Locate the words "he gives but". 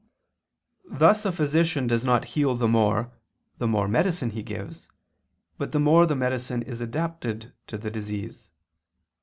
4.31-5.73